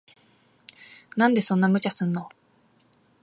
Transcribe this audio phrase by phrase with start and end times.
[1.15, 2.27] なんでそんな無茶すんの。